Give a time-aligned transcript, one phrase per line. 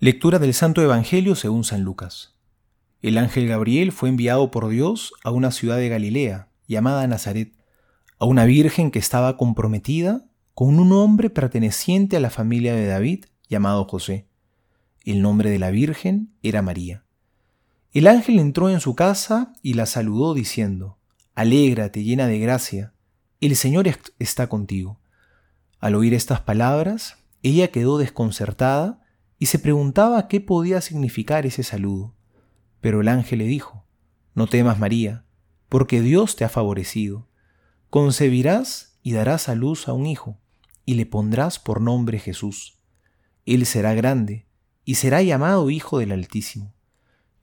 [0.00, 2.36] Lectura del Santo Evangelio según San Lucas.
[3.02, 7.52] El ángel Gabriel fue enviado por Dios a una ciudad de Galilea, llamada Nazaret,
[8.20, 10.24] a una virgen que estaba comprometida
[10.54, 14.28] con un hombre perteneciente a la familia de David, llamado José.
[15.04, 17.02] El nombre de la virgen era María.
[17.92, 20.96] El ángel entró en su casa y la saludó diciendo,
[21.34, 22.92] Alégrate, llena de gracia,
[23.40, 23.88] el Señor
[24.20, 25.00] está contigo.
[25.80, 29.00] Al oír estas palabras, ella quedó desconcertada
[29.38, 32.14] y se preguntaba qué podía significar ese saludo.
[32.80, 33.84] Pero el ángel le dijo,
[34.34, 35.24] No temas María,
[35.68, 37.28] porque Dios te ha favorecido.
[37.90, 40.38] Concebirás y darás a luz a un hijo,
[40.84, 42.78] y le pondrás por nombre Jesús.
[43.46, 44.46] Él será grande,
[44.84, 46.74] y será llamado Hijo del Altísimo.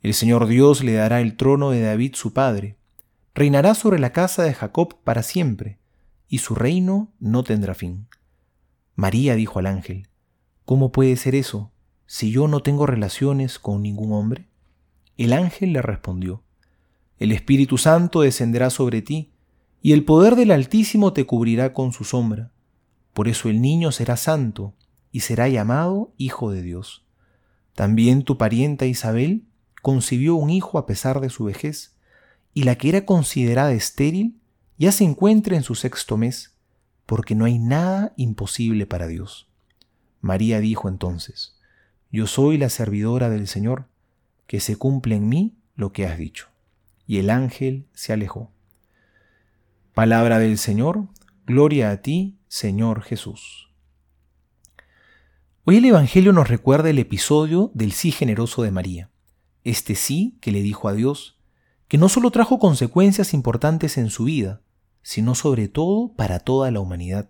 [0.02, 2.77] El Señor Dios le dará el trono de David su padre.
[3.34, 5.80] Reinará sobre la casa de Jacob para siempre,
[6.27, 8.08] y su reino no tendrá fin.
[8.95, 10.09] María dijo al ángel,
[10.66, 11.72] ¿Cómo puede ser eso?
[12.08, 14.48] Si yo no tengo relaciones con ningún hombre?
[15.17, 16.44] El ángel le respondió,
[17.20, 19.31] El Espíritu Santo descenderá sobre ti,
[19.81, 22.52] y el poder del Altísimo te cubrirá con su sombra.
[23.14, 24.73] Por eso el niño será santo,
[25.12, 27.06] y será llamado Hijo de Dios.
[27.73, 29.45] También tu parienta Isabel
[29.81, 31.95] concibió un hijo a pesar de su vejez,
[32.53, 34.40] y la que era considerada estéril
[34.78, 36.56] ya se encuentra en su sexto mes,
[37.06, 39.47] porque no hay nada imposible para Dios.
[40.22, 41.56] María dijo entonces,
[42.16, 43.89] yo soy la servidora del Señor,
[44.47, 46.47] que se cumple en mí lo que has dicho.
[47.05, 48.53] Y el ángel se alejó.
[49.94, 51.09] Palabra del Señor,
[51.45, 53.69] gloria a ti, Señor Jesús.
[55.66, 59.09] Hoy el Evangelio nos recuerda el episodio del sí generoso de María,
[59.66, 61.38] este sí que le dijo a Dios,
[61.89, 64.61] que no solo trajo consecuencias importantes en su vida,
[65.02, 67.29] sino sobre todo para toda la humanidad,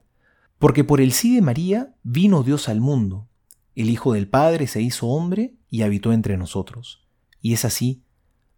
[0.59, 3.27] porque por el sí de María vino Dios al mundo,
[3.75, 7.05] el Hijo del Padre se hizo hombre y habitó entre nosotros.
[7.41, 8.03] Y es así,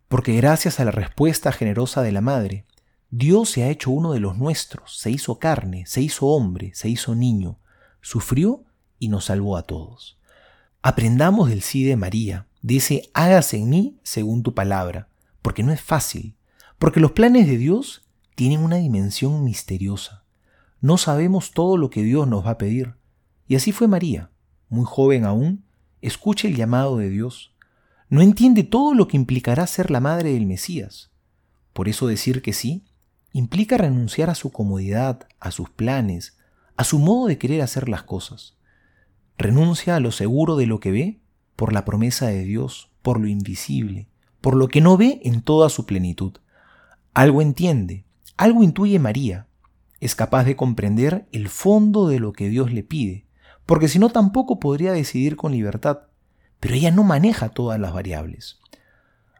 [0.07, 2.65] porque gracias a la respuesta generosa de la Madre,
[3.09, 6.89] Dios se ha hecho uno de los nuestros, se hizo carne, se hizo hombre, se
[6.89, 7.59] hizo niño,
[8.01, 8.63] sufrió
[8.99, 10.19] y nos salvó a todos.
[10.81, 15.09] Aprendamos del sí de María, de ese hágase en mí según tu palabra,
[15.41, 16.35] porque no es fácil,
[16.77, 18.05] porque los planes de Dios
[18.35, 20.23] tienen una dimensión misteriosa.
[20.79, 22.93] No sabemos todo lo que Dios nos va a pedir.
[23.47, 24.29] Y así fue María
[24.69, 25.63] muy joven aún,
[26.01, 27.53] escucha el llamado de Dios.
[28.09, 31.11] No entiende todo lo que implicará ser la madre del Mesías.
[31.73, 32.85] Por eso decir que sí
[33.33, 36.37] implica renunciar a su comodidad, a sus planes,
[36.75, 38.55] a su modo de querer hacer las cosas.
[39.37, 41.19] Renuncia a lo seguro de lo que ve
[41.55, 44.07] por la promesa de Dios, por lo invisible,
[44.41, 46.33] por lo que no ve en toda su plenitud.
[47.13, 48.05] Algo entiende,
[48.37, 49.47] algo intuye María.
[49.99, 53.26] Es capaz de comprender el fondo de lo que Dios le pide
[53.67, 55.99] porque si no tampoco podría decidir con libertad,
[56.59, 58.59] pero ella no maneja todas las variables.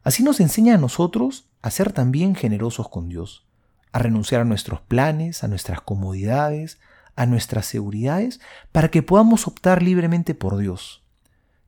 [0.03, 3.47] Así nos enseña a nosotros a ser también generosos con Dios,
[3.93, 6.77] a renunciar a nuestros planes, a nuestras comodidades,
[7.15, 11.03] a nuestras seguridades, para que podamos optar libremente por Dios.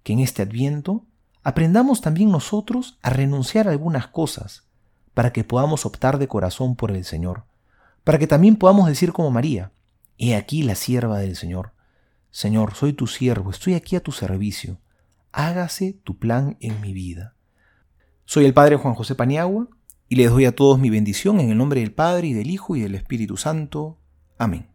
[0.03, 1.05] Que en este adviento
[1.43, 4.67] aprendamos también nosotros a renunciar a algunas cosas,
[5.13, 7.45] para que podamos optar de corazón por el Señor,
[8.03, 9.71] para que también podamos decir como María,
[10.21, 11.71] He aquí la sierva del Señor
[12.31, 14.79] Señor, soy tu siervo, estoy aquí a tu servicio.
[15.31, 17.35] Hágase tu plan en mi vida.
[18.25, 19.67] Soy el Padre Juan José Paniagua
[20.07, 22.75] y les doy a todos mi bendición en el nombre del Padre y del Hijo
[22.75, 24.00] y del Espíritu Santo.
[24.38, 24.68] Amén.